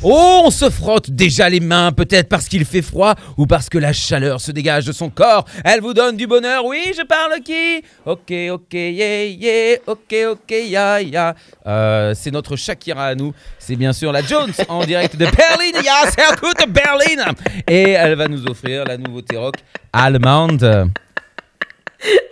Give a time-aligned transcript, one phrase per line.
[0.00, 3.78] Oh, on se frotte déjà les mains, peut-être parce qu'il fait froid ou parce que
[3.78, 5.44] la chaleur se dégage de son corps.
[5.64, 7.82] Elle vous donne du bonheur, oui, je parle qui?
[8.06, 11.34] Ok, ok, yeah, yeah, ok, ok, ya, ya.
[11.66, 13.34] Euh, c'est notre Shakira à nous.
[13.58, 15.82] C'est bien sûr la Jones en direct de Berlin.
[15.84, 17.32] Ja, sehr gut, Berlin.
[17.66, 19.56] Et elle va nous offrir la nouveauté rock
[19.92, 20.92] allemande.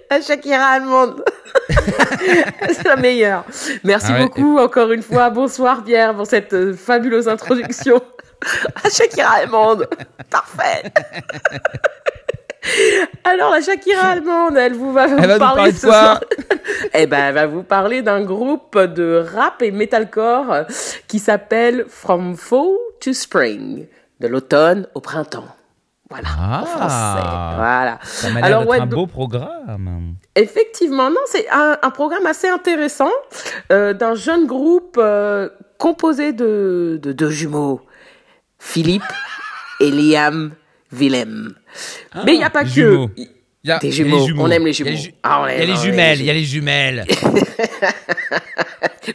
[0.08, 1.24] La Shakira allemande.
[2.72, 3.44] c'est la meilleure.
[3.84, 4.24] Merci Ah ouais.
[4.24, 5.30] beaucoup encore une fois.
[5.30, 8.00] Bonsoir Pierre pour cette euh, fabuleuse introduction.
[8.84, 9.88] La Shakira allemande.
[10.30, 10.82] Parfait.
[13.24, 15.90] Alors la Shakira allemande, elle vous va vous Elle va nous parler, parler de quoi
[15.92, 16.20] soir.
[16.94, 20.64] Eh ben, elle va vous parler d'un groupe de rap et metalcore
[21.06, 23.86] qui s'appelle From Fall to Spring,
[24.20, 25.46] de l'automne au printemps.
[26.08, 26.60] Voilà, Ah.
[26.62, 27.56] en français.
[27.56, 27.98] Voilà.
[28.04, 30.14] Ça m'a l'air ouais, un beau programme.
[30.36, 33.10] Effectivement, non, c'est un, un programme assez intéressant
[33.72, 35.48] euh, d'un jeune groupe euh,
[35.78, 37.80] composé de, de deux jumeaux,
[38.60, 39.02] Philippe
[39.80, 40.52] et Liam
[40.92, 41.54] Willem.
[42.24, 42.68] Mais il n'y a pas que.
[42.70, 43.10] jumeaux.
[43.64, 44.26] Y a- Des les jumeaux.
[44.38, 44.90] On aime les jumeaux.
[45.24, 47.04] Ah, il y a les jumelles, les il y a les jumelles.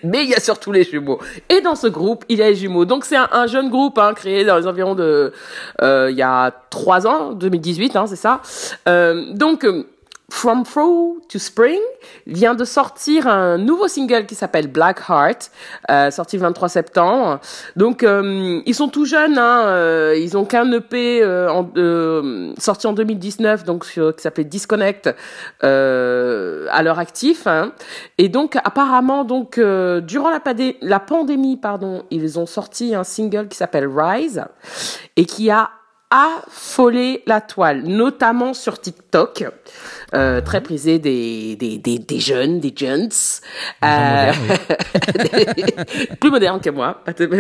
[0.03, 1.19] Mais il y a surtout les jumeaux.
[1.49, 2.85] Et dans ce groupe, il y a les jumeaux.
[2.85, 5.33] Donc c'est un, un jeune groupe hein, créé dans les environs de...
[5.81, 8.41] euh, il y a trois ans, 2018, hein, c'est ça.
[8.87, 9.65] Euh, donc...
[10.33, 11.77] From Fall to Spring
[12.25, 15.51] vient de sortir un nouveau single qui s'appelle Black Heart,
[15.91, 17.41] euh, sorti le 23 septembre.
[17.75, 22.53] Donc euh, ils sont tout jeunes, hein, euh, ils ont qu'un EP euh, en, euh,
[22.57, 25.13] sorti en 2019, donc sur- qui s'appelait Disconnect
[25.65, 27.45] euh, à leur actif.
[27.45, 27.73] hein.
[28.17, 30.41] Et donc apparemment donc durant la,
[30.81, 34.45] la pandémie pardon, ils ont sorti un single qui s'appelle Rise
[35.17, 35.71] et qui a
[36.11, 39.45] affolé la toile, notamment sur TikTok,
[40.13, 43.09] euh, très prisé des, des, des, des jeunes, des jeunes,
[43.83, 44.31] euh,
[46.19, 47.37] plus modernes que moi, pas, pas- Bah,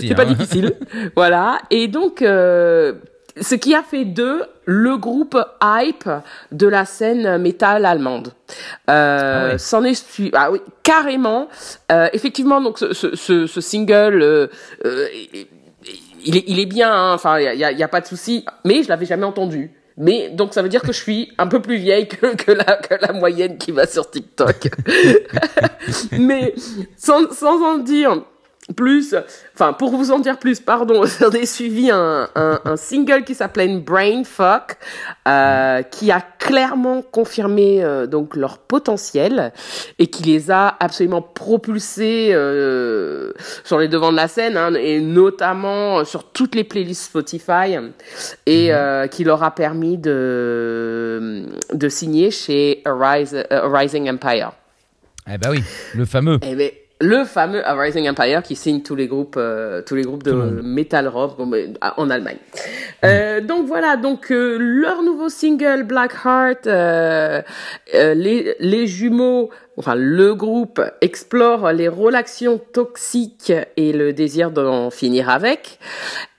[0.00, 0.26] c'est pas hein.
[0.26, 0.74] difficile,
[1.16, 1.58] voilà.
[1.70, 2.94] Et donc, euh,
[3.40, 6.08] ce qui a fait d'eux le groupe hype
[6.52, 8.32] de la scène métal allemande.
[8.90, 9.58] Euh, Ah ouais.
[9.58, 10.04] S'en est
[10.34, 11.48] ah oui, carrément.
[11.90, 14.46] Euh, effectivement, donc ce, ce, ce, ce single, euh,
[14.84, 15.06] euh,
[16.24, 16.92] il est, il est bien.
[16.92, 17.14] hein.
[17.14, 18.44] Enfin, il y a, y a pas de souci.
[18.64, 19.70] Mais je l'avais jamais entendu.
[19.98, 22.76] Mais donc ça veut dire que je suis un peu plus vieille que, que, la,
[22.76, 24.70] que la moyenne qui va sur TikTok.
[26.12, 26.54] Mais
[26.96, 28.22] sans, sans en dire
[28.76, 29.14] plus,
[29.54, 33.34] enfin pour vous en dire plus, pardon, j'en ai suivi un, un, un single qui
[33.34, 34.76] s'appelait Brain Fuck,
[35.26, 39.52] euh, qui a clairement confirmé euh, donc leur potentiel
[39.98, 43.32] et qui les a absolument propulsés euh,
[43.64, 47.76] sur les devants de la scène hein, et notamment sur toutes les playlists Spotify
[48.46, 54.52] et euh, qui leur a permis de de signer chez Arise, Rising Empire.
[55.32, 55.62] Eh bah oui,
[55.94, 56.38] le fameux.
[56.42, 56.70] Eh ben,
[57.02, 60.32] le fameux A Rising Empire qui signe tous les groupes, euh, tous les groupes de
[60.32, 61.36] metal rock
[61.96, 62.36] en Allemagne.
[63.04, 66.66] Euh, donc voilà, donc euh, leur nouveau single Black Heart,
[67.94, 75.28] les, les jumeaux, enfin le groupe explore les relations toxiques et le désir d'en finir
[75.28, 75.80] avec.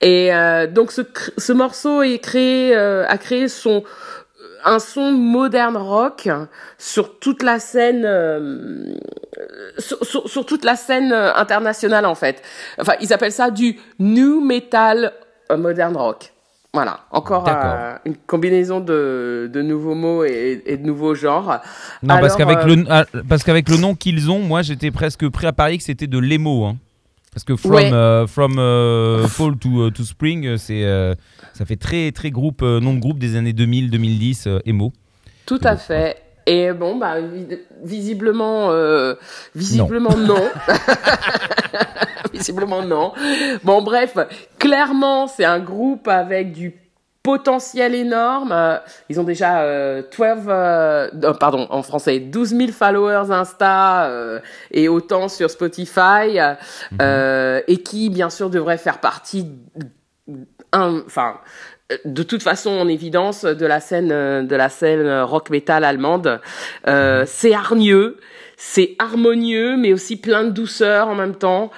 [0.00, 0.30] Et
[0.72, 3.84] donc ce, morceau est créé, a créé son
[4.64, 6.28] un son moderne rock
[6.78, 8.94] sur toute la scène euh,
[9.78, 12.42] sur, sur- sur toute la scène euh, internationale en fait.
[12.80, 15.12] Enfin, ils appellent ça du new metal
[15.50, 16.30] euh, modern rock.
[16.72, 21.60] Voilà, encore euh, une combinaison de, de nouveaux mots et, et de nouveaux genres.
[22.02, 25.28] Non, parce qu'avec euh, le ah, parce qu'avec le nom qu'ils ont, moi j'étais presque
[25.28, 26.64] prêt à parier que c'était de l'émo.
[26.64, 26.76] Hein.
[27.34, 27.92] Parce que from Ouais.
[27.92, 31.14] euh, from euh, fall to, euh, to spring, c'est euh,
[31.52, 34.92] ça fait très très groupe nom de groupe des années 2000 2010 euh, émo.
[35.44, 36.16] Tout à fait.
[36.46, 39.14] Et bon, bah, vi- visiblement, euh,
[39.54, 40.42] visiblement non.
[42.32, 43.12] visiblement non.
[43.64, 44.16] Bon, bref,
[44.58, 46.72] clairement, c'est un groupe avec du
[47.24, 48.52] potentiel énorme.
[48.52, 48.76] Euh,
[49.08, 50.12] Ils ont déjà euh, 12,
[50.46, 54.38] euh, euh, pardon, en français, 12 000 followers Insta euh,
[54.70, 56.38] et autant sur Spotify,
[57.00, 59.48] euh, et qui, bien sûr, devrait faire partie,
[60.72, 61.40] enfin,
[62.04, 66.40] de toute façon en évidence de la scène euh, de la scène rock metal allemande.
[66.86, 68.18] Euh, c'est hargneux,
[68.58, 71.70] c'est harmonieux, mais aussi plein de douceur en même temps.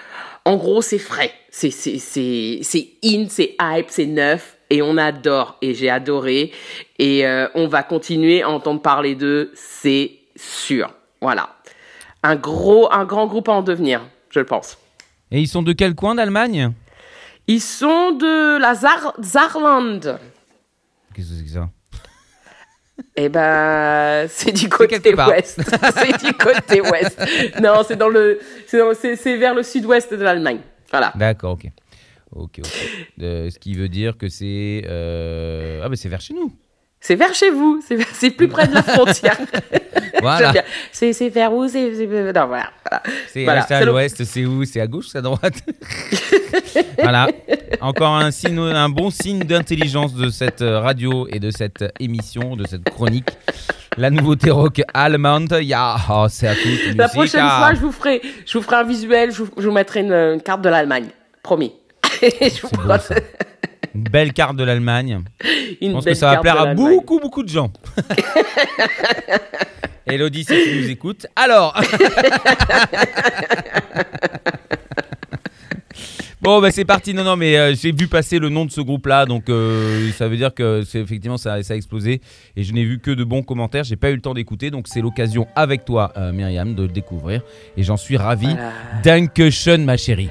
[0.45, 4.97] En gros, c'est frais, c'est c'est c'est c'est in, c'est hype, c'est neuf et on
[4.97, 6.53] adore et j'ai adoré
[6.99, 10.93] et euh, on va continuer à entendre parler d'eux, c'est sûr.
[11.21, 11.57] Voilà,
[12.23, 14.79] un gros un grand groupe à en devenir, je le pense.
[15.31, 16.73] Et ils sont de quel coin d'Allemagne?
[17.49, 20.19] Ils sont de la Zar Saarland.
[21.15, 21.69] Qu'est-ce que c'est que ça?
[23.15, 25.61] Eh ben, c'est du côté ouest.
[25.97, 27.19] c'est du côté ouest.
[27.63, 30.61] Non, c'est dans le, c'est vers le sud-ouest de l'Allemagne.
[30.91, 31.13] Voilà.
[31.15, 31.71] D'accord, ok.
[32.35, 32.89] Ok, ok.
[33.23, 34.83] Euh, ce qui veut dire que c'est.
[34.87, 36.53] euh, Ah, bah c'est vers chez nous.
[37.01, 37.81] C'est vers chez vous.
[38.15, 39.39] C'est plus près de la frontière.
[40.23, 40.53] Voilà.
[40.93, 41.69] C'est vers où?
[41.69, 42.71] C'est c'est- non voilà.
[42.89, 43.03] voilà.
[43.29, 44.65] C'est Voilà, à l'ouest, c'est où?
[44.65, 45.55] C'est à gauche, c'est à droite?
[46.99, 47.29] Voilà.
[47.81, 52.57] Encore un, signe, un bon signe d'intelligence de cette euh, radio et de cette émission,
[52.57, 53.29] de cette chronique.
[53.99, 58.23] La nouveauté rock allemande, ja, oh, c'est à toute La prochaine fois, je vous ferai,
[58.47, 59.31] je vous ferai un visuel.
[59.33, 61.09] Je vous, je vous mettrai une, une carte de l'Allemagne.
[61.43, 61.73] Promis.
[62.23, 63.15] je vous C'est beau, ferai ça.
[63.95, 65.23] Une belle carte de l'Allemagne.
[65.81, 67.73] Je pense que ça va plaire à beaucoup, beaucoup de gens.
[70.07, 71.27] Elodie, si tu nous écoutes.
[71.35, 71.75] Alors
[76.47, 77.13] Bon, bah c'est parti.
[77.13, 80.29] Non, non, mais euh, j'ai vu passer le nom de ce groupe-là, donc euh, ça
[80.29, 82.21] veut dire que c'est effectivement ça, ça a explosé.
[82.55, 83.83] Et je n'ai vu que de bons commentaires.
[83.83, 86.89] J'ai pas eu le temps d'écouter, donc c'est l'occasion avec toi, euh, Myriam, de le
[86.89, 87.43] découvrir.
[87.77, 88.47] Et j'en suis ravi.
[88.47, 88.71] Voilà.
[89.03, 90.31] Dankeschön, ma chérie.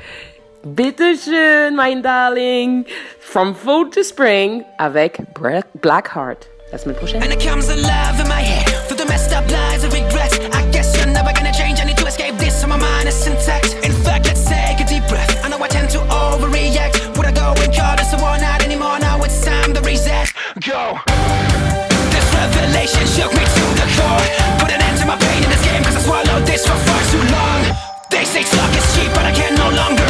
[0.65, 2.85] Bitteschön, mein Darling.
[3.19, 6.47] From Fall to Spring avec Bra- Blackheart.
[6.71, 7.21] La semaine prochaine.
[7.21, 10.39] And it comes alive in my head through the messed up lies and regrets.
[10.57, 11.79] I guess you're never gonna change.
[11.79, 13.77] I need to escape this, so my mind is intact.
[13.85, 15.29] In fact, let's take a deep breath.
[15.45, 17.15] I know I tend to overreact.
[17.15, 18.97] Would I go and call this a one night anymore?
[18.97, 20.33] Now it's time to reset.
[20.65, 20.97] Go.
[22.09, 24.25] This revelation shook me to the core.
[24.57, 27.01] Put an end to my pain in this game, cause I swallowed this for far
[27.13, 27.61] too long.
[28.09, 30.07] They say talk is cheap, but I can no longer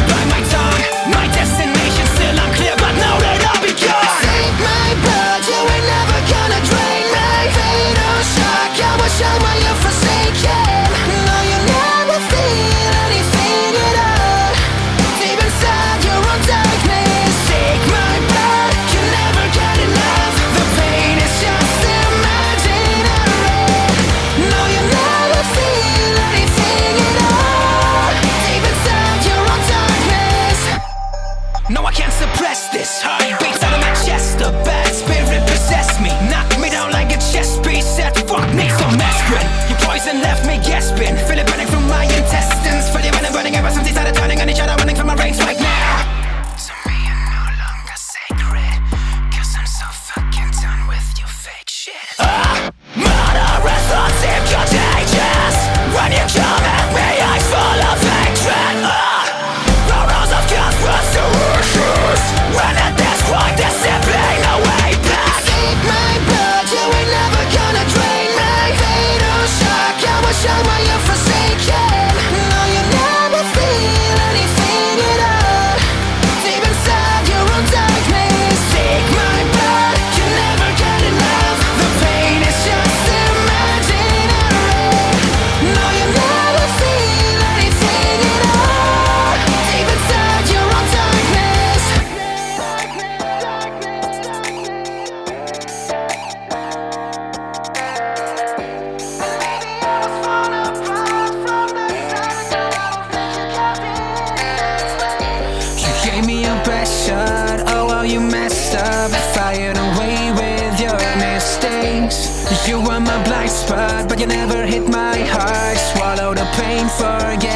[113.48, 115.78] spot, but you never hit my heart.
[115.92, 117.55] Swallow the pain, forget